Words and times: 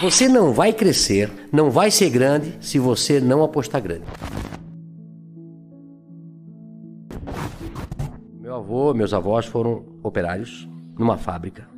Você 0.00 0.28
não 0.28 0.52
vai 0.52 0.72
crescer, 0.72 1.30
não 1.52 1.70
vai 1.70 1.88
ser 1.88 2.10
grande 2.10 2.58
se 2.60 2.80
você 2.80 3.20
não 3.20 3.44
apostar 3.44 3.80
grande. 3.80 4.02
Meu 8.40 8.56
avô, 8.56 8.92
meus 8.92 9.14
avós 9.14 9.46
foram 9.46 9.84
operários 10.02 10.68
numa 10.98 11.16
fábrica. 11.16 11.68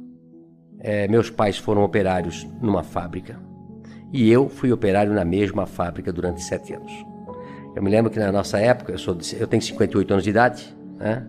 É, 0.80 1.06
meus 1.08 1.28
pais 1.28 1.58
foram 1.58 1.84
operários 1.84 2.46
numa 2.60 2.82
fábrica. 2.82 3.38
E 4.10 4.30
eu 4.30 4.48
fui 4.48 4.72
operário 4.72 5.12
na 5.12 5.24
mesma 5.24 5.66
fábrica 5.66 6.10
durante 6.10 6.42
sete 6.42 6.72
anos. 6.72 6.92
Eu 7.74 7.82
me 7.82 7.90
lembro 7.90 8.10
que 8.10 8.18
na 8.18 8.32
nossa 8.32 8.58
época, 8.58 8.92
eu, 8.92 8.98
sou 8.98 9.14
de, 9.14 9.38
eu 9.38 9.46
tenho 9.46 9.62
58 9.62 10.10
anos 10.10 10.24
de 10.24 10.30
idade, 10.30 10.76
né? 10.98 11.26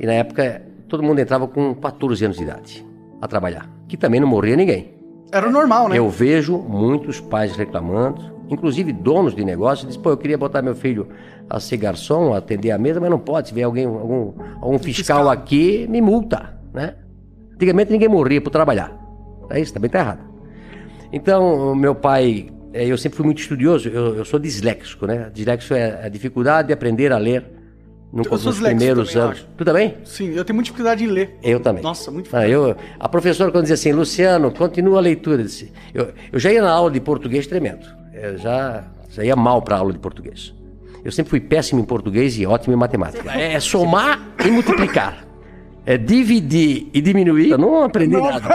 e 0.00 0.04
na 0.04 0.14
época 0.14 0.62
todo 0.88 1.00
mundo 1.00 1.20
entrava 1.20 1.46
com 1.46 1.72
14 1.74 2.24
anos 2.24 2.36
de 2.36 2.42
idade 2.42 2.84
a 3.20 3.28
trabalhar, 3.28 3.70
que 3.86 3.96
também 3.96 4.18
não 4.20 4.26
morria 4.26 4.56
ninguém. 4.56 4.94
Era 5.32 5.50
normal, 5.50 5.88
né? 5.88 5.98
Eu 5.98 6.08
vejo 6.08 6.56
muitos 6.58 7.20
pais 7.20 7.56
reclamando, 7.56 8.32
inclusive 8.48 8.92
donos 8.92 9.34
de 9.34 9.44
negócio, 9.44 9.86
dizem, 9.86 10.00
pô, 10.00 10.10
eu 10.10 10.16
queria 10.16 10.38
botar 10.38 10.62
meu 10.62 10.74
filho 10.74 11.08
a 11.48 11.60
ser 11.60 11.76
garçom, 11.76 12.32
a 12.32 12.38
atender 12.38 12.70
a 12.70 12.78
mesa, 12.78 13.00
mas 13.00 13.10
não 13.10 13.18
pode. 13.18 13.48
Se 13.48 13.54
vier 13.54 13.66
alguém, 13.66 13.84
algum, 13.84 14.32
algum 14.60 14.78
fiscal, 14.78 15.18
fiscal, 15.18 15.30
aqui, 15.30 15.86
me 15.88 16.00
multa, 16.00 16.58
né? 16.72 16.94
Antigamente 17.54 17.92
ninguém 17.92 18.08
morria 18.08 18.40
por 18.40 18.50
trabalhar. 18.50 18.96
É 19.50 19.60
isso, 19.60 19.72
também 19.72 19.90
tá 19.90 19.98
errado. 19.98 20.20
Então, 21.12 21.74
meu 21.74 21.94
pai, 21.94 22.48
é, 22.72 22.86
eu 22.86 22.98
sempre 22.98 23.16
fui 23.16 23.24
muito 23.24 23.40
estudioso, 23.40 23.88
eu, 23.88 24.16
eu 24.16 24.24
sou 24.24 24.38
disléxico, 24.38 25.06
né? 25.06 25.30
Disléxico 25.32 25.74
é 25.74 26.06
a 26.06 26.08
dificuldade 26.08 26.68
de 26.68 26.74
aprender 26.74 27.12
a 27.12 27.18
ler 27.18 27.53
no, 28.14 28.22
nos 28.22 28.60
primeiros 28.60 29.12
também, 29.12 29.26
anos. 29.26 29.48
Tu 29.56 29.64
também? 29.64 29.94
Sim, 30.04 30.30
eu 30.30 30.44
tenho 30.44 30.54
muita 30.54 30.66
dificuldade 30.66 31.02
em 31.02 31.08
ler. 31.08 31.36
Eu 31.42 31.58
também. 31.58 31.82
Nossa, 31.82 32.12
muito 32.12 32.34
ah, 32.34 32.48
eu, 32.48 32.76
A 33.00 33.08
professora, 33.08 33.50
quando 33.50 33.62
dizia 33.62 33.74
assim, 33.74 33.92
Luciano, 33.92 34.52
continua 34.52 34.98
a 34.98 35.00
leitura, 35.00 35.42
eu, 35.42 35.46
disse, 35.46 35.72
eu, 35.92 36.12
eu 36.32 36.38
já 36.38 36.52
ia 36.52 36.62
na 36.62 36.70
aula 36.70 36.92
de 36.92 37.00
português 37.00 37.44
tremendo. 37.48 37.84
Eu 38.12 38.38
já, 38.38 38.84
já 39.10 39.24
ia 39.24 39.34
mal 39.34 39.60
para 39.62 39.74
a 39.74 39.78
aula 39.80 39.92
de 39.92 39.98
português. 39.98 40.54
Eu 41.04 41.10
sempre 41.10 41.30
fui 41.30 41.40
péssimo 41.40 41.80
em 41.80 41.84
português 41.84 42.38
e 42.38 42.46
ótimo 42.46 42.72
em 42.72 42.76
matemática. 42.76 43.32
É 43.32 43.58
somar 43.58 44.34
e 44.46 44.48
multiplicar. 44.48 45.26
É 45.84 45.98
dividir 45.98 46.88
e 46.94 47.00
diminuir. 47.02 47.50
Eu 47.50 47.58
não 47.58 47.82
aprendi 47.82 48.14
não. 48.14 48.30
nada. 48.30 48.48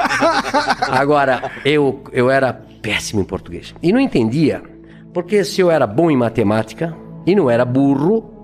Agora, 0.89 1.51
eu, 1.65 2.01
eu 2.13 2.31
era 2.31 2.53
péssimo 2.81 3.21
em 3.21 3.25
português. 3.25 3.75
E 3.83 3.91
não 3.91 3.99
entendia, 3.99 4.63
porque 5.13 5.43
se 5.43 5.59
eu 5.59 5.69
era 5.69 5.85
bom 5.85 6.09
em 6.09 6.15
matemática 6.15 6.95
e 7.25 7.35
não 7.35 7.51
era 7.51 7.65
burro, 7.65 8.39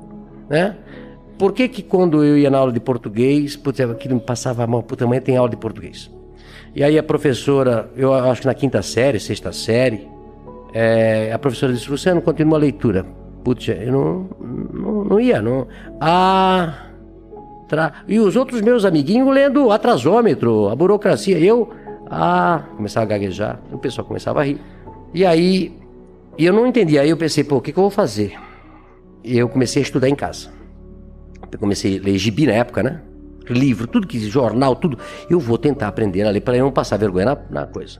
né? 0.50 0.76
Por 1.38 1.52
que 1.52 1.68
que 1.68 1.84
quando 1.84 2.24
eu 2.24 2.38
ia 2.38 2.50
na 2.50 2.58
aula 2.58 2.72
de 2.72 2.80
português, 2.80 3.56
putz, 3.58 3.82
aquilo 3.82 4.16
me 4.16 4.22
passava 4.22 4.66
mal, 4.66 4.82
puta, 4.82 5.04
amanhã 5.04 5.22
tem 5.22 5.36
aula 5.36 5.50
de 5.50 5.58
português. 5.58 6.10
E 6.74 6.84
aí 6.84 6.98
a 6.98 7.04
professora, 7.04 7.90
eu 7.96 8.14
acho 8.14 8.42
que 8.42 8.48
na 8.48 8.54
quinta 8.54 8.82
série, 8.82 9.20
sexta 9.20 9.52
série, 9.52 10.08
é, 10.74 11.32
a 11.34 11.40
professora 11.40 11.74
disse, 11.74 11.90
Luciano, 11.90 12.22
continua 12.22 12.58
a 12.58 12.62
leitura. 12.62 13.06
Putz, 13.44 13.68
eu 13.68 13.92
não, 13.92 14.30
não, 14.74 15.04
não 15.06 15.20
ia, 15.20 15.42
não. 15.42 15.68
Ah, 16.02 16.88
tra... 17.68 17.94
E 18.08 18.20
os 18.20 18.36
outros 18.36 18.62
meus 18.62 18.84
amiguinhos 18.84 19.34
lendo 19.34 19.72
atrasômetro, 19.72 20.70
a 20.70 20.76
burocracia. 20.76 21.38
Eu, 21.38 21.70
ah, 22.10 22.64
começava 22.76 23.06
a 23.06 23.10
gaguejar, 23.10 23.60
o 23.72 23.78
pessoal 23.78 24.06
começava 24.06 24.42
a 24.42 24.44
rir. 24.44 24.60
E 25.14 25.26
aí, 25.26 25.74
e 26.38 26.46
eu 26.46 26.54
não 26.54 26.68
entendia. 26.68 27.02
Aí 27.02 27.10
eu 27.10 27.18
pensei, 27.18 27.44
pô, 27.44 27.58
o 27.58 27.62
que, 27.62 27.72
que 27.72 27.78
eu 27.78 27.84
vou 27.84 27.92
fazer? 27.92 28.34
E 29.24 29.38
eu 29.38 29.48
comecei 29.48 29.82
a 29.82 29.86
estudar 29.86 30.10
em 30.10 30.16
casa. 30.16 30.55
Eu 31.52 31.60
comecei 31.60 32.00
a 32.00 32.02
ler 32.02 32.18
gibi 32.18 32.46
na 32.46 32.54
época, 32.54 32.84
né? 32.84 33.02
Livro, 33.50 33.88
tudo 33.88 34.08
que 34.08 34.20
jornal, 34.30 34.76
tudo. 34.76 34.98
Eu 35.30 35.40
vou 35.40 35.58
tentar 35.58 35.88
aprender 35.88 36.24
a 36.24 36.32
ler 36.32 36.42
para 36.42 36.58
eu 36.58 36.66
não 36.66 36.72
passar 36.72 36.98
vergonha 36.98 37.26
na, 37.26 37.38
na 37.50 37.68
coisa. 37.68 38.00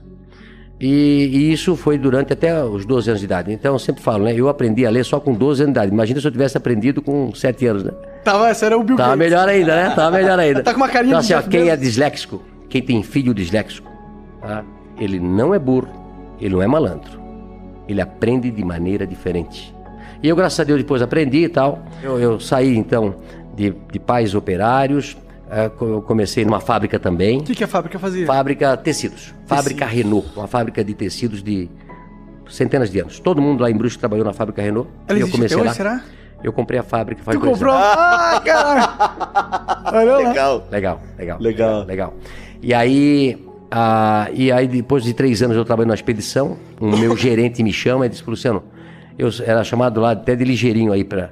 E, 0.78 1.30
e, 1.32 1.52
isso 1.52 1.74
foi 1.74 1.96
durante 1.96 2.32
até 2.34 2.62
os 2.62 2.84
12 2.84 3.10
anos 3.10 3.20
de 3.20 3.24
idade. 3.24 3.52
Então 3.52 3.74
eu 3.74 3.78
sempre 3.78 4.02
falo, 4.02 4.24
né? 4.24 4.34
Eu 4.34 4.48
aprendi 4.48 4.84
a 4.84 4.90
ler 4.90 5.04
só 5.04 5.18
com 5.18 5.32
12 5.32 5.62
anos 5.62 5.72
de 5.72 5.78
idade. 5.78 5.92
Imagina 5.92 6.20
se 6.20 6.26
eu 6.26 6.30
tivesse 6.30 6.56
aprendido 6.56 7.00
com 7.00 7.34
7 7.34 7.66
anos, 7.66 7.84
né? 7.84 7.92
Tava, 8.22 8.48
era 8.48 8.76
o 8.76 8.82
Bill 8.82 8.96
Tava 8.96 9.16
melhor 9.16 9.48
ainda, 9.48 9.74
né? 9.74 9.94
Tava 9.94 10.16
melhor 10.16 10.38
ainda. 10.38 10.60
tá 10.64 10.74
com 10.74 10.80
uma 10.80 10.88
carinha 10.88 11.12
então, 11.12 11.20
assim, 11.20 11.32
ó, 11.32 11.42
quem 11.42 11.70
é 11.70 11.76
disléxico, 11.76 12.42
quem 12.68 12.82
tem 12.82 13.02
filho 13.02 13.32
disléxico, 13.32 13.90
tá? 14.42 14.64
ele 14.98 15.18
não 15.18 15.54
é 15.54 15.58
burro, 15.58 15.88
ele 16.40 16.54
não 16.54 16.62
é 16.62 16.66
malandro. 16.66 17.20
Ele 17.88 18.00
aprende 18.00 18.50
de 18.50 18.64
maneira 18.64 19.06
diferente. 19.06 19.75
E 20.22 20.28
eu, 20.28 20.36
graças 20.36 20.58
a 20.60 20.64
Deus, 20.64 20.78
depois 20.78 21.02
aprendi 21.02 21.44
e 21.44 21.48
tal. 21.48 21.84
Eu, 22.02 22.18
eu 22.18 22.40
saí, 22.40 22.76
então, 22.76 23.14
de, 23.54 23.74
de 23.92 23.98
pais 23.98 24.34
operários. 24.34 25.16
É, 25.50 25.70
eu 25.80 26.02
comecei 26.02 26.44
numa 26.44 26.60
fábrica 26.60 26.98
também. 26.98 27.38
O 27.38 27.44
que, 27.44 27.54
que 27.54 27.64
a 27.64 27.68
fábrica 27.68 27.98
fazia? 27.98 28.26
Fábrica 28.26 28.76
tecidos. 28.76 29.32
Fábrica 29.46 29.86
Renault, 29.86 30.26
uma 30.36 30.48
fábrica 30.48 30.82
de 30.82 30.92
tecidos 30.92 31.42
de 31.42 31.68
centenas 32.48 32.90
de 32.90 32.98
anos. 32.98 33.20
Todo 33.20 33.40
mundo 33.40 33.62
lá 33.62 33.70
em 33.70 33.76
Bruxo 33.76 33.98
trabalhou 33.98 34.24
na 34.24 34.32
fábrica 34.32 34.60
Renault. 34.60 34.90
Ela 35.06 35.18
eu 35.18 35.30
comecei 35.30 35.56
lá. 35.56 35.72
será? 35.72 36.02
Eu 36.42 36.52
comprei 36.52 36.78
a 36.78 36.82
fábrica 36.82 37.22
faz 37.22 37.38
Tu 37.38 37.44
comprou? 37.44 37.72
Anos. 37.72 37.86
Ah, 37.96 38.42
cara! 38.44 40.18
legal. 40.28 40.66
Legal, 40.70 41.00
legal. 41.18 41.38
Legal. 41.40 41.84
Legal. 41.84 42.14
E 42.62 42.74
aí, 42.74 43.46
ah, 43.70 44.28
e 44.32 44.52
aí, 44.52 44.66
depois 44.66 45.04
de 45.04 45.12
três 45.14 45.42
anos 45.42 45.56
eu 45.56 45.64
trabalhei 45.64 45.88
na 45.88 45.94
expedição, 45.94 46.56
o 46.80 46.96
meu 46.96 47.16
gerente 47.18 47.62
me 47.62 47.72
chama 47.72 48.06
e 48.06 48.08
disse, 48.08 48.22
Luciano, 48.26 48.62
eu 49.18 49.30
era 49.44 49.64
chamado 49.64 50.00
lá 50.00 50.12
até 50.12 50.36
de 50.36 50.44
ligeirinho 50.44 50.92
aí 50.92 51.04
para 51.04 51.30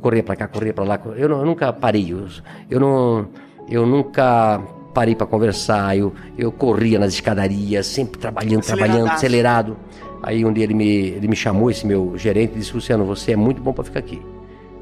correr 0.00 0.22
para 0.22 0.36
cá, 0.36 0.48
correr 0.48 0.72
para 0.72 0.84
lá. 0.84 1.00
Eu, 1.16 1.30
eu, 1.30 1.44
nunca 1.44 1.72
parei. 1.72 2.12
Eu, 2.12 2.26
eu, 2.70 2.80
não, 2.80 3.28
eu 3.68 3.86
nunca 3.86 4.60
parei 4.94 5.14
para 5.14 5.26
conversar. 5.26 5.96
Eu, 5.96 6.12
eu 6.38 6.50
corria 6.50 6.98
nas 6.98 7.12
escadarias, 7.12 7.86
sempre 7.86 8.18
trabalhando, 8.18 8.62
trabalhando, 8.62 9.08
acelerado. 9.10 9.76
Aí 10.22 10.44
um 10.44 10.52
dia 10.52 10.64
ele 10.64 10.74
me, 10.74 10.88
ele 10.88 11.28
me 11.28 11.36
chamou, 11.36 11.70
esse 11.70 11.86
meu 11.86 12.16
gerente, 12.16 12.54
e 12.54 12.58
disse: 12.58 12.74
Luciano, 12.74 13.04
você 13.04 13.32
é 13.32 13.36
muito 13.36 13.60
bom 13.60 13.72
para 13.72 13.84
ficar 13.84 14.00
aqui. 14.00 14.20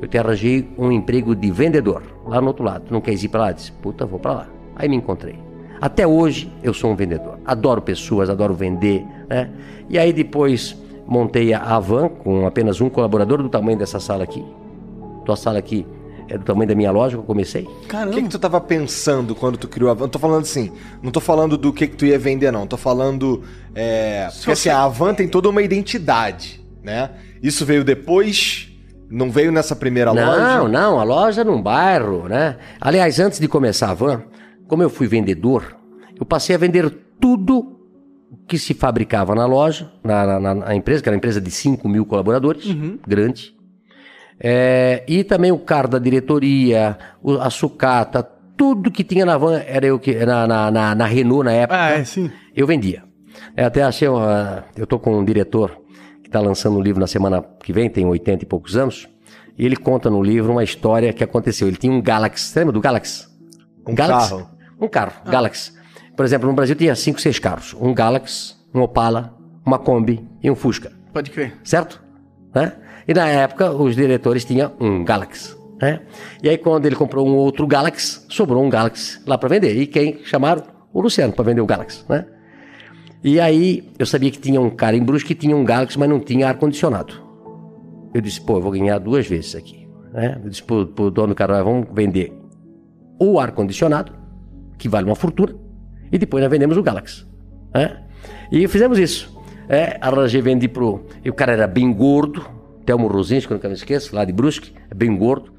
Eu 0.01 0.07
te 0.07 0.17
arranjei 0.17 0.69
um 0.79 0.93
emprego 0.93 1.35
de 1.35 1.51
vendedor 1.51 2.03
lá 2.25 2.41
no 2.41 2.49
outro 2.49 2.65
lado. 2.65 2.85
Tu 2.87 2.93
não 2.93 3.01
quer 3.01 3.13
ir 3.13 3.29
para 3.29 3.41
lá? 3.41 3.51
Eu 3.51 3.55
disse: 3.55 3.73
Puta, 3.73 4.07
vou 4.07 4.21
para 4.21 4.33
lá. 4.33 4.49
Aí 4.77 4.89
me 4.89 4.97
encontrei. 4.97 5.39
Até 5.81 6.07
hoje 6.07 6.51
eu 6.63 6.73
sou 6.73 6.93
um 6.93 6.97
vendedor. 6.97 7.39
Adoro 7.45 7.83
pessoas, 7.83 8.31
adoro 8.31 8.55
vender, 8.55 9.05
né? 9.29 9.51
E 9.89 9.99
aí 9.99 10.13
depois 10.13 10.77
montei 11.07 11.55
a 11.55 11.79
van 11.79 12.09
com 12.09 12.47
apenas 12.47 12.81
um 12.81 12.89
colaborador 12.89 13.43
do 13.43 13.49
tamanho 13.49 13.79
dessa 13.79 14.01
sala 14.01 14.25
aqui. 14.25 14.45
Tua 15.25 15.37
sala 15.37 15.59
aqui 15.59 15.87
é 16.29 16.37
do 16.37 16.45
tamanho 16.45 16.69
da 16.69 16.75
minha 16.75 16.91
loja 16.91 17.17
que 17.17 17.23
eu 17.23 17.27
comecei. 17.27 17.69
Caramba. 17.89 18.13
O 18.13 18.15
que, 18.15 18.23
que 18.23 18.29
tu 18.29 18.37
estava 18.37 18.61
pensando 18.61 19.35
quando 19.35 19.57
tu 19.57 19.69
criou 19.69 19.91
a 19.91 19.95
van? 19.95 20.05
Não 20.05 20.09
tô 20.09 20.19
falando 20.19 20.43
assim, 20.43 20.73
não 21.03 21.11
tô 21.11 21.21
falando 21.21 21.57
do 21.57 21.73
que, 21.73 21.87
que 21.87 21.97
tu 21.97 22.05
ia 22.05 22.19
vender, 22.19 22.51
não. 22.51 22.67
Tô 22.67 22.77
falando. 22.77 23.43
É, 23.75 24.29
porque 24.37 24.53
assim, 24.53 24.69
a 24.69 24.87
van 24.89 25.15
tem 25.15 25.29
toda 25.29 25.49
uma 25.49 25.63
identidade, 25.63 26.65
né? 26.83 27.11
Isso 27.43 27.65
veio 27.65 27.85
depois. 27.85 28.73
Não 29.09 29.31
veio 29.31 29.53
nessa 29.53 29.77
primeira 29.77 30.13
não, 30.13 30.27
loja? 30.27 30.41
Não, 30.41 30.69
não, 30.69 30.99
a 30.99 31.05
loja 31.05 31.45
num 31.45 31.63
bairro, 31.63 32.29
né? 32.29 32.57
Aliás, 32.81 33.21
antes 33.21 33.39
de 33.39 33.47
começar 33.47 33.91
a 33.91 33.95
van, 33.95 34.25
como 34.67 34.83
eu 34.83 34.91
fui 34.91 35.07
vendedor, 35.07 35.77
eu 36.19 36.27
passei 36.27 36.57
a 36.57 36.59
vender 36.59 36.91
tudo 37.21 37.76
que 38.47 38.59
se 38.59 38.75
fabricava 38.75 39.35
na 39.35 39.47
loja, 39.47 39.91
na, 40.03 40.41
na, 40.41 40.55
na 40.55 40.75
empresa, 40.75 41.03
que 41.03 41.09
era 41.09 41.15
uma 41.15 41.19
empresa 41.19 41.41
de 41.41 41.51
5 41.51 41.89
mil 41.89 42.05
colaboradores, 42.05 42.67
uhum. 42.67 42.99
grande. 43.07 43.55
É, 44.39 45.03
e 45.09 45.25
também 45.25 45.51
o 45.51 45.59
carro 45.59 45.89
da 45.89 45.99
diretoria, 45.99 46.99
a 47.41 47.51
sucata, 47.51 48.23
tudo 48.57 48.91
que 48.91 49.05
tinha 49.05 49.25
na 49.25 49.37
van 49.37 49.61
era 49.67 49.87
eu 49.87 49.99
que 49.99 50.15
na, 50.25 50.47
na, 50.47 50.71
na, 50.71 50.95
na 50.95 51.07
Renault 51.07 51.45
na 51.45 51.53
época. 51.53 51.79
Ah, 51.81 51.91
é, 51.91 52.05
sim. 52.05 52.31
Eu 52.55 52.67
vendia. 52.67 53.05
É, 53.57 53.65
até 53.65 53.83
achei, 53.83 54.09
uma, 54.09 54.65
eu 54.77 54.87
tô 54.87 54.99
com 54.99 55.19
um 55.19 55.25
diretor 55.25 55.79
que 56.23 56.29
está 56.29 56.41
lançando 56.41 56.79
um 56.79 56.83
livro 56.83 57.01
na 57.01 57.07
semana 57.07 57.43
que 57.63 57.73
vem, 57.73 57.89
tem 57.89 58.05
80 58.07 58.45
e 58.45 58.47
poucos 58.47 58.77
anos, 58.77 59.09
e 59.59 59.65
ele 59.65 59.77
conta 59.77 60.11
no 60.11 60.23
livro 60.23 60.53
uma 60.53 60.65
história 60.65 61.13
que 61.13 61.23
aconteceu. 61.23 61.69
Ele 61.69 61.77
tinha 61.77 61.93
um 61.93 62.03
Galaxy, 62.03 62.47
você 62.47 62.59
lembra 62.61 62.73
do 62.73 62.81
Galaxy? 62.81 63.27
Um 63.87 63.95
Galaxy? 63.95 64.31
carro. 64.31 64.51
Um 64.81 64.89
carro, 64.89 65.13
ah. 65.25 65.31
Galaxy. 65.31 65.73
Por 66.17 66.25
exemplo, 66.25 66.49
no 66.49 66.55
Brasil 66.55 66.75
tinha 66.75 66.95
cinco, 66.95 67.21
seis 67.21 67.39
carros. 67.39 67.75
Um 67.79 67.93
Galaxy, 67.93 68.55
um 68.75 68.81
Opala, 68.81 69.37
uma 69.65 69.79
Kombi 69.79 70.27
e 70.43 70.51
um 70.51 70.55
Fusca. 70.55 70.91
Pode 71.13 71.31
crer. 71.31 71.55
Certo? 71.63 72.03
Né? 72.55 72.73
E 73.07 73.13
na 73.13 73.29
época, 73.29 73.71
os 73.71 73.95
diretores 73.95 74.45
tinham 74.45 74.73
um 74.81 75.05
Galaxy. 75.05 75.55
Né? 75.81 76.01
E 76.43 76.49
aí, 76.49 76.57
quando 76.57 76.87
ele 76.87 76.97
comprou 76.97 77.29
um 77.29 77.35
outro 77.35 77.67
Galaxy, 77.67 78.23
sobrou 78.29 78.65
um 78.65 78.71
Galaxy 78.71 79.21
lá 79.27 79.37
para 79.37 79.49
vender. 79.49 79.77
E 79.77 79.87
quem 79.87 80.25
chamaram? 80.25 80.63
O 80.93 81.03
Luciano 81.03 81.35
para 81.35 81.45
vender 81.45 81.61
o 81.61 81.67
Galaxy. 81.67 82.03
Né? 82.09 82.25
E 83.23 83.39
aí 83.39 83.93
eu 83.99 84.07
sabia 84.07 84.31
que 84.31 84.39
tinha 84.39 84.61
um 84.61 84.71
cara 84.71 84.97
em 84.97 85.03
Brusque 85.03 85.35
que 85.35 85.41
tinha 85.41 85.55
um 85.55 85.65
Galaxy, 85.65 85.99
mas 85.99 86.09
não 86.09 86.19
tinha 86.19 86.49
ar-condicionado. 86.49 87.13
Eu 88.15 88.21
disse, 88.23 88.41
pô, 88.41 88.57
eu 88.57 88.63
vou 88.63 88.73
ganhar 88.73 88.99
duas 88.99 89.27
vezes 89.27 89.55
aqui. 89.55 89.87
Né? 90.13 90.41
Eu 90.43 90.49
disse 90.49 90.63
pro, 90.63 90.87
pro 90.87 91.11
dono 91.11 91.29
do 91.29 91.35
cara, 91.35 91.63
vamos 91.63 91.89
vender 91.93 92.33
o 93.19 93.39
ar-condicionado, 93.39 94.13
que 94.79 94.89
vale 94.89 95.07
uma 95.07 95.15
fortuna, 95.15 95.55
e 96.11 96.19
depois 96.19 96.43
nós 96.43 96.51
vendemos 96.51 96.77
o 96.77 96.83
Galaxy. 96.83 97.27
Né? 97.75 98.03
E 98.51 98.67
fizemos 98.69 98.99
isso. 98.99 99.35
É, 99.69 99.99
arranjei, 100.01 100.41
vendi 100.41 100.69
pro. 100.69 101.07
E 101.25 101.31
o 101.31 101.35
cara 101.35 101.53
era 101.53 101.67
bem 101.67 101.93
gordo, 101.93 102.45
Telmo 102.85 103.09
Rosinski, 103.09 103.49
que 103.49 103.53
eu 103.53 103.57
nunca 103.57 103.69
me 103.69 103.75
esqueço, 103.75 104.15
lá 104.15 104.25
de 104.25 104.33
Brusque, 104.33 104.73
é 104.91 104.95
bem 104.95 105.17
gordo. 105.17 105.53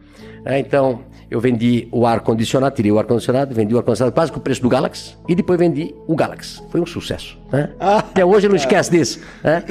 É, 0.46 0.58
então, 0.60 1.02
eu 1.30 1.42
vendi 1.42 1.90
o 1.92 2.06
ar-condicionado, 2.06 2.74
tirei 2.74 2.90
o 2.90 2.98
ar-condicionado, 2.98 3.54
vendi 3.54 3.76
o 3.76 3.78
ar-condicionado 3.78 4.14
quase 4.14 4.32
com 4.32 4.40
o 4.40 4.42
preço 4.42 4.62
do 4.62 4.70
Galaxy 4.70 5.14
e 5.28 5.36
depois 5.36 5.60
vendi 5.60 5.94
o 6.08 6.16
Galaxy. 6.16 6.62
Foi 6.70 6.80
um 6.80 6.86
sucesso. 6.86 7.38
Né? 7.52 7.70
Ah, 7.80 7.98
Até 8.08 8.26
hoje 8.26 8.48
eu 8.48 8.50
não 8.50 8.56
esqueço 8.56 8.90
disso. 8.90 9.20
Né? 9.44 9.62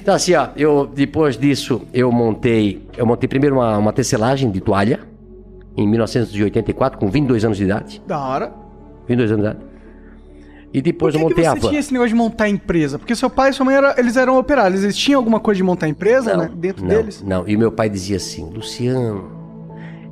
Então, 0.00 0.12
assim, 0.12 0.34
ó, 0.34 0.48
eu, 0.56 0.90
depois 0.92 1.36
disso, 1.36 1.82
eu 1.92 2.10
montei, 2.10 2.84
eu 2.96 3.06
montei 3.06 3.28
primeiro 3.28 3.54
uma, 3.56 3.78
uma 3.78 3.92
tecelagem 3.92 4.50
de 4.50 4.60
toalha 4.60 5.00
em 5.76 5.86
1984, 5.86 6.98
com 6.98 7.08
22 7.08 7.44
anos 7.44 7.58
de 7.58 7.64
idade. 7.64 8.02
Da 8.06 8.18
hora. 8.18 8.52
22 9.06 9.32
anos 9.32 9.44
de 9.44 9.50
idade. 9.50 9.73
E 10.74 10.82
depois 10.82 11.14
eu 11.14 11.20
montei 11.20 11.44
que 11.44 11.46
a 11.46 11.54
você 11.54 11.60
van. 11.60 11.68
tinha 11.68 11.78
esse 11.78 11.92
negócio 11.92 12.08
de 12.08 12.16
montar 12.16 12.48
empresa? 12.48 12.98
Porque 12.98 13.14
seu 13.14 13.30
pai 13.30 13.50
e 13.50 13.52
sua 13.52 13.64
mãe 13.64 13.76
era, 13.76 13.94
eles 13.96 14.16
eram 14.16 14.36
operários. 14.36 14.82
Eles 14.82 14.96
tinham 14.96 15.20
alguma 15.20 15.38
coisa 15.38 15.56
de 15.56 15.62
montar 15.62 15.86
empresa 15.86 16.36
né, 16.36 16.50
dentro 16.52 16.82
não, 16.84 16.88
deles? 16.88 17.22
Não, 17.22 17.48
e 17.48 17.56
meu 17.56 17.70
pai 17.70 17.88
dizia 17.88 18.16
assim, 18.16 18.50
Luciano, 18.50 19.30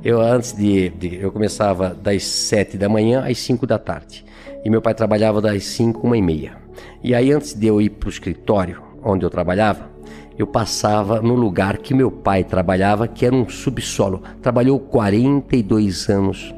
eu 0.01 0.21
antes 0.21 0.53
de, 0.53 0.87
de- 0.91 1.21
eu 1.21 1.33
começava 1.33 1.89
das 1.89 2.23
sete 2.23 2.77
da 2.77 2.87
manhã 2.87 3.25
às 3.29 3.37
cinco 3.39 3.67
da 3.67 3.77
tarde. 3.77 4.23
E 4.63 4.69
meu 4.69 4.81
pai 4.81 4.93
trabalhava 4.93 5.41
das 5.41 5.65
cinco, 5.65 6.07
uma 6.07 6.17
e 6.17 6.21
meia. 6.21 6.55
E 7.03 7.13
aí 7.13 7.33
antes 7.33 7.53
de 7.53 7.67
eu 7.67 7.81
ir 7.81 7.89
pro 7.89 8.09
escritório 8.09 8.81
onde 9.03 9.25
eu 9.25 9.29
trabalhava, 9.29 9.91
eu 10.37 10.47
passava 10.47 11.21
no 11.21 11.35
lugar 11.35 11.77
que 11.77 11.93
meu 11.93 12.09
pai 12.09 12.41
trabalhava, 12.41 13.05
que 13.05 13.25
era 13.25 13.35
um 13.35 13.49
subsolo. 13.49 14.23
Trabalhou 14.41 14.79
42 14.79 16.09
anos 16.09 16.55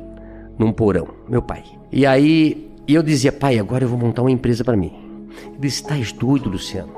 num 0.60 0.72
porão, 0.72 1.08
meu 1.28 1.42
pai. 1.42 1.64
E 1.92 2.06
aí 2.06 2.72
eu 2.94 3.02
dizia, 3.02 3.32
pai, 3.32 3.58
agora 3.58 3.84
eu 3.84 3.90
vou 3.90 3.98
montar 3.98 4.22
uma 4.22 4.32
empresa 4.32 4.64
para 4.64 4.78
mim. 4.78 4.94
Ele 5.48 5.60
disse, 5.60 5.82
estás 5.82 6.12
doido, 6.12 6.50
Luciano? 6.50 6.94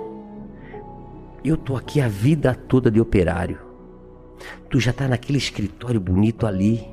Eu 1.43 1.55
tô 1.55 1.75
aqui 1.75 2.01
a 2.01 2.07
vida 2.07 2.53
toda 2.53 2.91
de 2.91 2.99
operário. 2.99 3.59
Tu 4.69 4.79
já 4.79 4.91
tá 4.91 5.07
naquele 5.07 5.37
escritório 5.37 5.99
bonito 5.99 6.45
ali. 6.45 6.85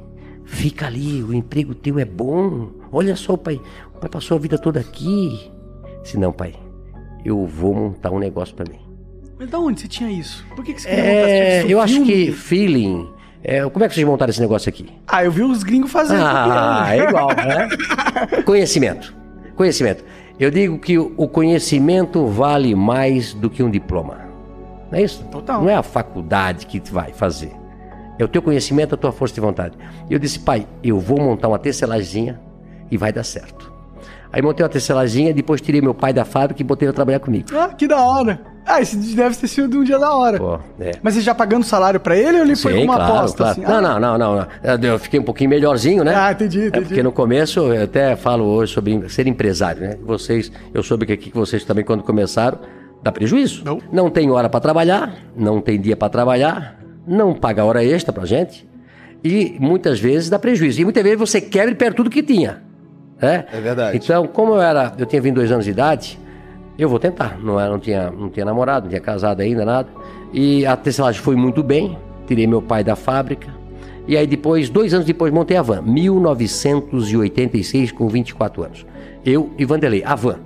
Fica 0.45 0.87
ali, 0.87 1.23
o 1.23 1.33
emprego 1.35 1.75
teu 1.75 1.99
é 1.99 2.05
bom. 2.05 2.71
Olha 2.93 3.17
só, 3.17 3.37
pai, 3.37 3.61
o 3.95 3.99
pai 3.99 4.09
passou 4.09 4.37
a 4.37 4.41
vida 4.41 4.59
toda 4.59 4.81
aqui. 4.81 5.51
Se 6.05 6.19
não, 6.19 6.33
pai, 6.33 6.55
eu 7.25 7.47
vou 7.47 7.75
montar 7.75 8.11
um 8.11 8.19
negócio 8.19 8.55
para 8.55 8.71
mim. 8.71 8.79
Mas 9.39 9.51
da 9.51 9.59
onde 9.59 9.81
você 9.81 9.89
tinha 9.89 10.11
isso? 10.11 10.47
Por 10.55 10.65
que, 10.65 10.75
que 10.75 10.83
você 10.83 10.89
queria 10.89 11.05
montar? 11.05 11.15
Você 11.27 11.31
É, 11.31 11.49
assistiu 11.57 11.71
eu 11.79 11.81
acho 11.81 12.05
que 12.05 12.33
feeling. 12.33 13.09
É, 13.45 13.69
como 13.69 13.85
é 13.85 13.89
que 13.89 13.95
vocês 13.95 14.07
montaram 14.07 14.31
esse 14.31 14.41
negócio 14.41 14.71
aqui? 14.71 14.89
Ah, 15.07 15.23
eu 15.23 15.31
vi 15.31 15.43
os 15.43 15.63
gringos 15.63 15.93
fazendo. 15.93 16.25
Ah, 16.25 16.87
é 16.91 16.99
igual, 17.01 17.29
né? 17.29 17.69
Conhecimento. 18.43 19.15
Conhecimento. 19.55 20.03
Eu 20.41 20.51
digo 20.51 20.79
que 20.79 20.99
o 20.99 21.29
conhecimento 21.29 22.27
vale 22.27 22.75
mais 22.75 23.35
do 23.35 23.51
que 23.51 23.63
um 23.63 23.71
diploma. 23.71 24.19
Não 24.91 24.99
é 24.99 25.03
isso? 25.03 25.23
Total. 25.25 25.61
Não 25.61 25.69
é 25.69 25.75
a 25.75 25.83
faculdade 25.83 26.67
que 26.67 26.81
vai 26.91 27.13
fazer. 27.13 27.53
É 28.19 28.25
o 28.25 28.29
teu 28.29 28.41
conhecimento, 28.41 28.95
a 28.95 28.99
tua 28.99 29.13
força 29.13 29.35
de 29.35 29.41
vontade. 29.43 29.77
Eu 30.09 30.19
disse, 30.19 30.39
pai, 30.39 30.67
eu 30.83 30.99
vou 30.99 31.21
montar 31.21 31.49
uma 31.49 31.59
tecelaginha 31.59 32.41
e 32.91 32.97
vai 32.97 33.13
dar 33.13 33.25
certo. 33.25 33.73
Aí 34.33 34.41
montei 34.41 34.65
uma 34.65 34.71
tecelaginha, 34.71 35.35
depois 35.35 35.61
tirei 35.61 35.81
meu 35.83 35.95
pai 35.95 36.13
da 36.13 36.25
fábrica 36.25 36.63
e 36.63 36.65
botei 36.65 36.87
ele 36.87 36.91
a 36.93 36.95
trabalhar 36.95 37.21
comigo. 37.21 37.49
Ah, 37.57 37.69
que 37.69 37.87
da 37.87 38.03
hora. 38.03 38.54
Ah, 38.67 38.81
esse 38.81 38.97
deve 38.97 39.37
ter 39.37 39.47
sido 39.47 39.79
um 39.79 39.85
dia 39.85 39.99
da 39.99 40.15
hora. 40.15 40.39
Pô, 40.39 40.59
é. 40.81 40.93
Mas 41.03 41.15
você 41.15 41.21
já 41.21 41.35
pagando 41.35 41.65
salário 41.65 42.01
pra 42.01 42.17
ele 42.17 42.39
ou 42.39 42.45
ele 42.45 42.57
foi 42.57 42.73
com 42.73 42.79
Sim, 42.79 42.85
uma 42.85 42.95
claro, 42.97 43.15
aposta? 43.17 43.37
claro. 43.37 43.53
assim? 43.53 43.61
Não, 43.63 43.75
Ah, 43.77 43.81
não, 43.81 44.01
não, 44.01 44.19
não, 44.19 44.37
não. 44.37 44.89
Eu 44.89 44.99
fiquei 44.99 45.21
um 45.21 45.23
pouquinho 45.23 45.51
melhorzinho, 45.51 46.03
né? 46.03 46.15
Ah, 46.17 46.33
entendi, 46.33 46.63
É 46.63 46.67
entendi. 46.69 46.87
porque 46.87 47.03
no 47.03 47.13
começo, 47.13 47.61
eu 47.61 47.85
até 47.85 48.17
falo 48.17 48.45
hoje 48.45 48.73
sobre 48.73 49.09
ser 49.11 49.27
empresário, 49.27 49.83
né? 49.83 49.97
Vocês, 50.03 50.51
eu 50.73 50.83
soube 50.83 51.05
que 51.07 51.13
aqui 51.13 51.31
que 51.31 51.37
vocês 51.37 51.63
também, 51.65 51.85
quando 51.85 52.03
começaram, 52.03 52.59
dá 53.03 53.13
prejuízo. 53.13 53.63
Não. 53.93 54.09
tem 54.09 54.31
hora 54.31 54.49
para 54.49 54.61
trabalhar, 54.61 55.15
não 55.37 55.61
tem 55.61 55.79
dia 55.81 55.97
para 55.97 56.09
trabalhar, 56.09 56.79
não 57.07 57.35
paga 57.35 57.65
hora 57.65 57.85
extra 57.85 58.13
pra 58.15 58.25
gente. 58.25 58.67
E 59.23 59.57
muitas 59.61 60.01
vezes 60.01 60.29
dá 60.31 60.39
prejuízo. 60.39 60.81
E 60.81 60.85
muitas 60.85 61.03
vezes 61.03 61.19
você 61.19 61.41
quebra 61.41 61.71
e 61.71 61.75
perde 61.75 61.97
tudo 61.97 62.09
que 62.11 62.23
tinha. 62.23 62.63
né? 63.21 63.45
É 63.53 63.61
verdade. 63.61 63.97
Então, 63.97 64.27
como 64.27 64.55
eu 64.55 64.61
era, 64.63 64.93
eu 64.99 65.07
tinha 65.07 65.21
22 65.21 65.51
anos 65.53 65.65
de 65.65 65.71
idade, 65.71 66.19
eu 66.79 66.89
vou 66.89 66.99
tentar. 66.99 67.39
Não, 67.41 67.59
era, 67.59 67.71
não, 67.71 67.79
tinha, 67.79 68.11
não 68.11 68.29
tinha 68.29 68.45
namorado, 68.45 68.85
não 68.85 68.91
tinha 68.91 69.01
casado 69.01 69.41
ainda, 69.41 69.65
nada. 69.65 69.89
E 70.33 70.67
a 70.67 70.77
tecelagem 70.77 71.21
foi 71.21 71.37
muito 71.37 71.63
bem. 71.63 71.97
Tirei 72.27 72.47
meu 72.47 72.61
pai 72.61 72.83
da 72.83 72.97
fábrica. 72.97 73.49
E 74.07 74.17
aí 74.17 74.27
depois, 74.27 74.69
dois 74.69 74.93
anos 74.93 75.07
depois, 75.07 75.33
montei 75.33 75.57
a 75.57 75.63
van. 75.63 75.81
1986, 75.83 77.93
com 77.93 78.09
24 78.09 78.65
anos. 78.65 78.85
Eu 79.25 79.51
e 79.57 79.65
Vanderlei. 79.65 80.03
A 80.05 80.15
van. 80.15 80.39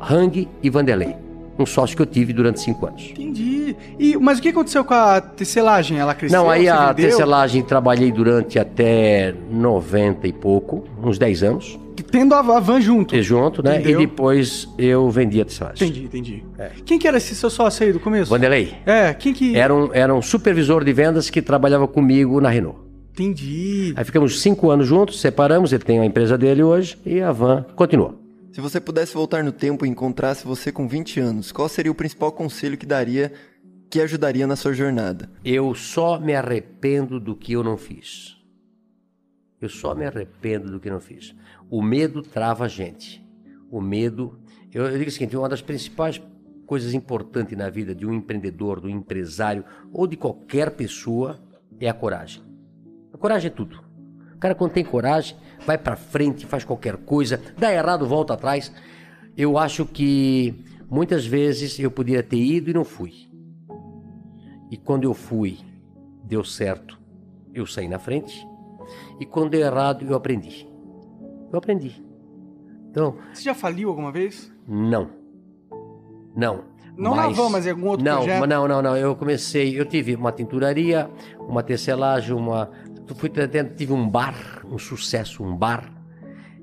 Hang 0.00 0.48
e 0.62 0.70
Vanderlei. 0.70 1.16
Um 1.58 1.66
sócio 1.66 1.96
que 1.96 2.02
eu 2.02 2.06
tive 2.06 2.32
durante 2.32 2.60
cinco 2.60 2.86
anos. 2.86 3.10
Entendi. 3.10 3.76
E, 3.98 4.16
mas 4.16 4.38
o 4.38 4.42
que 4.42 4.48
aconteceu 4.48 4.84
com 4.84 4.94
a 4.94 5.20
tecelagem? 5.20 5.98
Ela 5.98 6.14
cresceu? 6.14 6.40
Não, 6.40 6.48
aí 6.48 6.68
a 6.68 6.92
vendeu? 6.92 7.10
tecelagem 7.10 7.62
trabalhei 7.62 8.10
durante 8.10 8.58
até 8.58 9.34
90 9.50 10.26
e 10.26 10.32
pouco, 10.32 10.84
uns 11.02 11.18
10 11.18 11.42
anos. 11.42 11.78
Tendo 12.10 12.34
a 12.34 12.40
a 12.40 12.60
van 12.60 12.80
junto. 12.80 13.14
E 13.14 13.22
junto, 13.22 13.62
né? 13.62 13.80
Entendeu? 13.80 14.02
E 14.02 14.06
depois 14.06 14.68
eu 14.76 15.08
vendi 15.10 15.40
a 15.40 15.44
tecelagem. 15.44 15.88
Entendi, 15.88 16.04
entendi. 16.06 16.44
Quem 16.84 16.98
que 16.98 17.06
era 17.06 17.16
esse 17.16 17.34
seu 17.34 17.50
sócio 17.50 17.86
aí 17.86 17.92
do 17.92 18.00
começo? 18.00 18.30
Vanderlei. 18.30 18.74
É, 18.84 19.14
quem 19.14 19.32
que... 19.32 19.56
Era 19.56 19.74
um, 19.74 19.90
era 19.92 20.14
um 20.14 20.22
supervisor 20.22 20.84
de 20.84 20.92
vendas 20.92 21.30
que 21.30 21.40
trabalhava 21.40 21.86
comigo 21.86 22.40
na 22.40 22.48
Renault. 22.48 22.78
Entendi. 23.12 23.92
Aí 23.96 24.04
ficamos 24.04 24.40
cinco 24.40 24.70
anos 24.70 24.86
juntos, 24.86 25.20
separamos, 25.20 25.72
ele 25.72 25.82
tem 25.82 26.00
a 26.00 26.04
empresa 26.04 26.38
dele 26.38 26.62
hoje 26.62 26.96
e 27.04 27.20
a 27.20 27.32
van 27.32 27.66
continuou. 27.74 28.18
Se 28.52 28.60
você 28.60 28.80
pudesse 28.80 29.14
voltar 29.14 29.44
no 29.44 29.52
tempo 29.52 29.84
e 29.84 29.88
encontrasse 29.88 30.44
você 30.44 30.72
com 30.72 30.88
20 30.88 31.20
anos, 31.20 31.52
qual 31.52 31.68
seria 31.68 31.92
o 31.92 31.94
principal 31.94 32.32
conselho 32.32 32.76
que 32.76 32.86
daria 32.86 33.32
que 33.88 34.00
ajudaria 34.00 34.46
na 34.46 34.56
sua 34.56 34.72
jornada? 34.72 35.30
Eu 35.44 35.74
só 35.74 36.18
me 36.18 36.34
arrependo 36.34 37.20
do 37.20 37.34
que 37.36 37.52
eu 37.52 37.62
não 37.62 37.76
fiz. 37.76 38.36
Eu 39.60 39.68
só 39.68 39.94
me 39.94 40.06
arrependo 40.06 40.70
do 40.70 40.80
que 40.80 40.88
não 40.88 41.00
fiz. 41.00 41.34
O 41.70 41.80
medo 41.80 42.20
trava 42.20 42.64
a 42.64 42.68
gente. 42.68 43.24
O 43.70 43.80
medo. 43.80 44.40
Eu, 44.72 44.86
eu 44.86 44.98
digo 44.98 45.08
o 45.08 45.12
seguinte: 45.12 45.36
uma 45.36 45.48
das 45.48 45.62
principais 45.62 46.20
coisas 46.66 46.94
importantes 46.94 47.56
na 47.56 47.70
vida 47.70 47.94
de 47.94 48.04
um 48.04 48.12
empreendedor, 48.12 48.80
do 48.80 48.90
empresário 48.90 49.64
ou 49.92 50.06
de 50.06 50.16
qualquer 50.16 50.72
pessoa 50.72 51.40
é 51.78 51.88
a 51.88 51.94
coragem. 51.94 52.42
A 53.12 53.18
coragem 53.18 53.50
é 53.50 53.54
tudo. 53.54 53.80
O 54.34 54.38
cara, 54.38 54.54
quando 54.54 54.72
tem 54.72 54.84
coragem, 54.84 55.36
vai 55.66 55.76
pra 55.76 55.96
frente, 55.96 56.46
faz 56.46 56.64
qualquer 56.64 56.96
coisa, 56.96 57.40
dá 57.58 57.72
errado, 57.72 58.06
volta 58.06 58.34
atrás. 58.34 58.72
Eu 59.36 59.58
acho 59.58 59.84
que 59.84 60.64
muitas 60.88 61.26
vezes 61.26 61.78
eu 61.78 61.90
poderia 61.90 62.22
ter 62.22 62.38
ido 62.38 62.70
e 62.70 62.74
não 62.74 62.84
fui. 62.84 63.28
E 64.70 64.76
quando 64.76 65.04
eu 65.04 65.14
fui, 65.14 65.58
deu 66.24 66.44
certo, 66.44 66.98
eu 67.52 67.66
saí 67.66 67.88
na 67.88 67.98
frente. 67.98 68.46
E 69.18 69.26
quando 69.26 69.50
deu 69.50 69.60
errado, 69.60 70.04
eu 70.04 70.14
aprendi. 70.14 70.69
Eu 71.52 71.58
aprendi. 71.58 72.02
Então, 72.90 73.16
Você 73.32 73.42
já 73.42 73.54
faliu 73.54 73.88
alguma 73.88 74.10
vez? 74.10 74.52
não. 74.66 75.10
Não. 76.34 76.64
Não 76.96 77.14
na 77.14 77.28
van, 77.28 77.48
mas 77.48 77.66
em 77.66 77.70
algum 77.70 77.88
outro 77.88 78.04
não, 78.04 78.18
projeto? 78.18 78.46
Não, 78.46 78.68
não, 78.68 78.82
não. 78.82 78.96
Eu 78.96 79.16
comecei, 79.16 79.78
eu 79.78 79.86
tive 79.86 80.14
uma 80.14 80.30
tinturaria, 80.30 81.10
uma 81.38 81.62
tecelagem, 81.62 82.34
uma. 82.34 82.70
Fui 83.16 83.30
tentando, 83.30 83.74
tive 83.74 83.92
um 83.92 84.06
bar, 84.06 84.62
um 84.70 84.78
sucesso, 84.78 85.42
um 85.42 85.56
bar. 85.56 85.90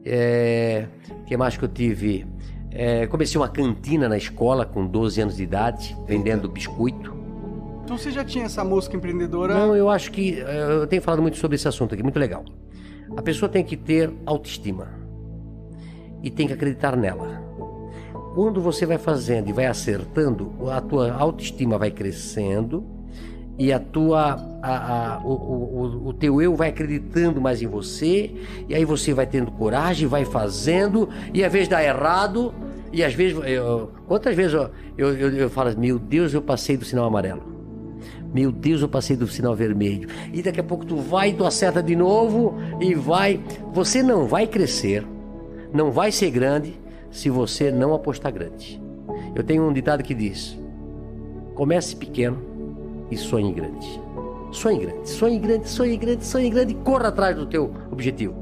É, 0.05 0.87
que 1.25 1.35
mais 1.35 1.57
que 1.57 1.65
eu 1.65 1.67
tive? 1.67 2.25
É, 2.71 3.07
comecei 3.07 3.39
uma 3.39 3.49
cantina 3.49 4.07
na 4.07 4.15
escola 4.17 4.63
com 4.63 4.85
12 4.85 5.21
anos 5.21 5.37
de 5.37 5.43
idade, 5.43 5.97
vendendo 6.05 6.47
biscoito. 6.47 7.17
Então 7.83 7.97
você 7.97 8.11
já 8.11 8.23
tinha 8.23 8.45
essa 8.45 8.63
mosca 8.63 8.95
empreendedora? 8.95 9.53
Não, 9.53 9.75
eu 9.75 9.89
acho 9.89 10.11
que 10.11 10.39
eh, 10.39 10.81
eu 10.81 10.85
tenho 10.87 11.01
falado 11.01 11.21
muito 11.21 11.37
sobre 11.37 11.55
esse 11.55 11.67
assunto 11.67 11.93
aqui, 11.93 12.03
muito 12.03 12.19
legal. 12.19 12.43
A 13.17 13.21
pessoa 13.21 13.49
tem 13.49 13.63
que 13.63 13.75
ter 13.75 14.13
autoestima 14.25 14.87
e 16.21 16.29
tem 16.29 16.45
que 16.47 16.53
acreditar 16.53 16.95
nela. 16.95 17.43
Quando 18.35 18.61
você 18.61 18.85
vai 18.85 18.99
fazendo 18.99 19.49
e 19.49 19.53
vai 19.53 19.65
acertando, 19.65 20.51
a 20.71 20.79
tua 20.79 21.11
autoestima 21.13 21.77
vai 21.79 21.89
crescendo 21.89 22.85
e 23.57 23.73
a 23.73 23.79
tua, 23.79 24.35
a, 24.61 25.15
a- 25.15 25.21
o, 25.25 25.29
o, 25.31 26.07
o- 26.09 26.13
teu 26.13 26.39
eu 26.39 26.55
vai 26.55 26.69
acreditando 26.69 27.41
mais 27.41 27.59
em 27.63 27.65
você 27.67 28.31
e 28.69 28.75
aí 28.75 28.85
você 28.85 29.15
vai 29.15 29.25
tendo 29.25 29.51
coragem, 29.51 30.07
vai 30.07 30.23
fazendo 30.23 31.09
e 31.33 31.43
às 31.43 31.51
vezes 31.51 31.67
dá 31.67 31.83
errado 31.83 32.53
e 32.93 33.03
às 33.03 33.15
vezes 33.15 33.35
eu- 33.47 33.89
quantas 34.07 34.35
vezes 34.35 34.53
eu, 34.53 34.69
eu, 34.95 35.17
eu, 35.17 35.29
eu 35.35 35.49
falo, 35.49 35.75
meu 35.75 35.97
Deus, 35.97 36.31
eu 36.35 36.41
passei 36.43 36.77
do 36.77 36.85
sinal 36.85 37.05
amarelo. 37.05 37.56
Meu 38.37 38.51
Deus, 38.51 38.83
eu 38.83 38.87
passei 38.87 39.15
do 39.15 39.25
sinal 39.25 39.55
vermelho. 39.55 40.07
E 40.31 40.43
daqui 40.43 40.59
a 40.59 40.63
pouco 40.63 40.85
tu 40.85 40.97
vai, 40.97 41.33
tu 41.33 41.43
acerta 41.43 41.81
de 41.81 41.95
novo 41.95 42.53
e 42.79 42.93
vai. 42.93 43.43
Você 43.73 44.03
não 44.03 44.27
vai 44.27 44.45
crescer, 44.45 45.03
não 45.73 45.91
vai 45.91 46.11
ser 46.11 46.29
grande 46.29 46.79
se 47.09 47.31
você 47.31 47.71
não 47.71 47.95
apostar 47.95 48.31
grande. 48.31 48.79
Eu 49.33 49.43
tenho 49.43 49.67
um 49.67 49.73
ditado 49.73 50.03
que 50.03 50.13
diz: 50.13 50.55
comece 51.55 51.95
pequeno 51.95 52.37
e 53.09 53.17
sonhe 53.17 53.51
grande. 53.51 53.99
Sonhe 54.51 54.85
grande, 54.85 55.09
sonhe 55.09 55.39
grande, 55.39 55.67
sonhe 55.67 55.97
grande, 55.97 56.23
sonhe 56.23 56.49
grande 56.51 56.73
e 56.73 56.75
corra 56.75 57.07
atrás 57.07 57.35
do 57.35 57.47
teu 57.47 57.73
objetivo. 57.91 58.35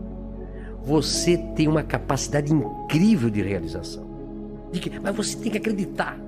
Você 0.84 1.38
tem 1.56 1.70
uma 1.70 1.84
capacidade 1.84 2.52
incrível 2.54 3.30
de 3.30 3.42
realização. 3.42 4.06
De 4.74 4.80
que, 4.82 5.00
mas 5.00 5.16
você 5.16 5.38
tem 5.38 5.54
que 5.54 5.58
acreditar 5.58 6.20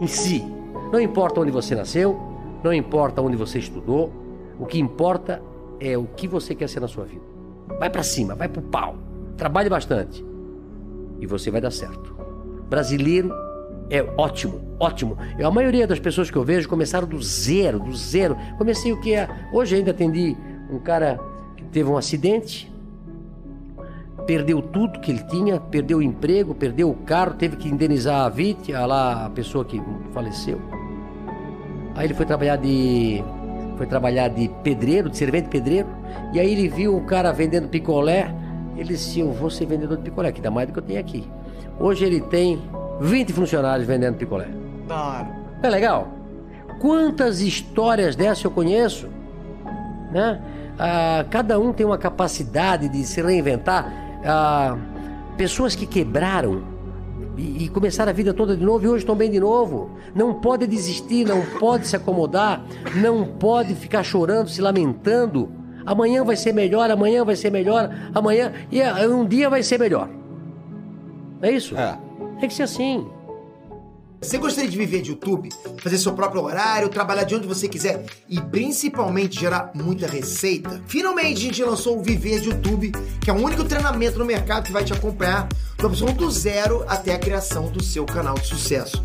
em 0.00 0.08
si. 0.08 0.44
Não 0.92 1.00
importa 1.00 1.40
onde 1.40 1.52
você 1.52 1.76
nasceu, 1.76 2.27
não 2.62 2.72
importa 2.72 3.22
onde 3.22 3.36
você 3.36 3.58
estudou, 3.58 4.12
o 4.58 4.66
que 4.66 4.78
importa 4.78 5.42
é 5.80 5.96
o 5.96 6.04
que 6.04 6.26
você 6.26 6.54
quer 6.54 6.68
ser 6.68 6.80
na 6.80 6.88
sua 6.88 7.04
vida. 7.04 7.22
Vai 7.78 7.90
para 7.90 8.02
cima, 8.02 8.34
vai 8.34 8.48
pro 8.48 8.62
pau. 8.62 8.96
Trabalhe 9.36 9.68
bastante 9.68 10.24
e 11.20 11.26
você 11.26 11.50
vai 11.50 11.60
dar 11.60 11.70
certo. 11.70 12.16
Brasileiro 12.68 13.32
é 13.90 14.02
ótimo, 14.16 14.60
ótimo. 14.78 15.16
Eu, 15.38 15.46
a 15.48 15.50
maioria 15.50 15.86
das 15.86 15.98
pessoas 15.98 16.30
que 16.30 16.36
eu 16.36 16.44
vejo 16.44 16.68
começaram 16.68 17.06
do 17.06 17.20
zero, 17.22 17.78
do 17.78 17.94
zero. 17.96 18.36
Comecei 18.56 18.92
o 18.92 19.00
que 19.00 19.14
é. 19.14 19.28
Hoje 19.52 19.76
ainda 19.76 19.92
atendi 19.92 20.36
um 20.70 20.78
cara 20.78 21.18
que 21.56 21.64
teve 21.64 21.88
um 21.88 21.96
acidente, 21.96 22.70
perdeu 24.26 24.60
tudo 24.60 25.00
que 25.00 25.10
ele 25.10 25.24
tinha, 25.24 25.58
perdeu 25.58 25.98
o 25.98 26.02
emprego, 26.02 26.54
perdeu 26.54 26.90
o 26.90 26.94
carro, 26.94 27.34
teve 27.34 27.56
que 27.56 27.68
indenizar 27.68 28.26
a 28.26 28.28
vítima, 28.28 28.84
lá 28.84 29.26
a 29.26 29.30
pessoa 29.30 29.64
que 29.64 29.80
faleceu. 30.12 30.77
Aí 31.98 32.06
ele 32.06 32.14
foi 32.14 32.24
trabalhar 32.24 32.54
de 32.54 33.24
foi 33.76 33.84
trabalhar 33.86 34.28
de 34.28 34.48
pedreiro, 34.62 35.10
de 35.10 35.16
servente 35.16 35.48
pedreiro, 35.48 35.88
e 36.32 36.38
aí 36.38 36.52
ele 36.52 36.68
viu 36.68 36.96
um 36.96 37.04
cara 37.04 37.32
vendendo 37.32 37.68
picolé, 37.68 38.32
ele 38.76 38.90
disse: 38.90 39.18
"Eu 39.18 39.32
vou 39.32 39.50
ser 39.50 39.66
vendedor 39.66 39.96
de 39.96 40.04
picolé, 40.04 40.30
que 40.30 40.40
dá 40.40 40.48
mais 40.48 40.68
do 40.68 40.72
que 40.72 40.78
eu 40.78 40.82
tenho 40.82 41.00
aqui". 41.00 41.28
Hoje 41.78 42.04
ele 42.04 42.20
tem 42.20 42.62
20 43.00 43.32
funcionários 43.32 43.84
vendendo 43.84 44.14
picolé. 44.14 44.46
Da 44.86 45.26
É 45.60 45.68
legal? 45.68 46.06
Quantas 46.78 47.40
histórias 47.40 48.14
dessas 48.14 48.44
eu 48.44 48.52
conheço? 48.52 49.08
Né? 50.12 50.40
Ah, 50.78 51.24
cada 51.28 51.58
um 51.58 51.72
tem 51.72 51.84
uma 51.84 51.98
capacidade 51.98 52.88
de 52.88 53.04
se 53.04 53.20
reinventar. 53.20 53.92
Ah, 54.24 54.76
pessoas 55.36 55.74
que 55.74 55.84
quebraram 55.84 56.62
e, 57.38 57.64
e 57.64 57.68
começaram 57.68 58.10
a 58.10 58.12
vida 58.12 58.34
toda 58.34 58.56
de 58.56 58.64
novo 58.64 58.84
e 58.84 58.88
hoje 58.88 59.04
estão 59.04 59.14
bem 59.14 59.30
de 59.30 59.38
novo. 59.38 59.90
Não 60.14 60.34
pode 60.34 60.66
desistir, 60.66 61.24
não 61.24 61.40
pode 61.58 61.86
se 61.86 61.94
acomodar, 61.94 62.66
não 62.96 63.24
pode 63.24 63.74
ficar 63.76 64.02
chorando, 64.02 64.50
se 64.50 64.60
lamentando. 64.60 65.50
Amanhã 65.86 66.24
vai 66.24 66.36
ser 66.36 66.52
melhor, 66.52 66.90
amanhã 66.90 67.24
vai 67.24 67.36
ser 67.36 67.50
melhor, 67.50 67.90
amanhã 68.12 68.52
e 68.70 68.82
ah, 68.82 69.08
um 69.08 69.24
dia 69.24 69.48
vai 69.48 69.62
ser 69.62 69.78
melhor. 69.78 70.10
É 71.40 71.50
isso? 71.50 71.76
É. 71.76 71.96
Tem 72.40 72.48
que 72.48 72.54
ser 72.54 72.64
assim. 72.64 73.06
Você 74.20 74.36
gostaria 74.36 74.68
de 74.68 74.76
viver 74.76 75.00
de 75.00 75.10
YouTube, 75.10 75.48
fazer 75.80 75.96
seu 75.96 76.12
próprio 76.12 76.42
horário, 76.42 76.88
trabalhar 76.88 77.22
de 77.22 77.36
onde 77.36 77.46
você 77.46 77.68
quiser 77.68 78.04
e 78.28 78.40
principalmente 78.40 79.38
gerar 79.38 79.70
muita 79.72 80.08
receita? 80.08 80.82
Finalmente 80.88 81.36
a 81.36 81.44
gente 81.44 81.62
lançou 81.62 81.98
o 81.98 82.02
Viver 82.02 82.40
de 82.40 82.48
YouTube, 82.48 82.90
que 83.20 83.30
é 83.30 83.32
o 83.32 83.36
único 83.36 83.62
treinamento 83.62 84.18
no 84.18 84.24
mercado 84.24 84.64
que 84.64 84.72
vai 84.72 84.82
te 84.82 84.92
acompanhar 84.92 85.48
opção 85.86 86.12
do 86.12 86.30
zero 86.30 86.84
até 86.88 87.14
a 87.14 87.18
criação 87.18 87.70
do 87.70 87.82
seu 87.82 88.04
canal 88.04 88.34
de 88.34 88.46
sucesso. 88.46 89.02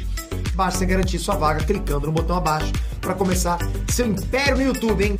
Basta 0.56 0.84
garantir 0.86 1.20
sua 1.20 1.36
vaga 1.36 1.64
clicando 1.64 2.08
no 2.08 2.12
botão 2.12 2.36
abaixo 2.36 2.72
para 3.00 3.14
começar 3.14 3.58
seu 3.90 4.08
império 4.08 4.58
no 4.58 4.64
YouTube, 4.64 5.04
hein? 5.04 5.20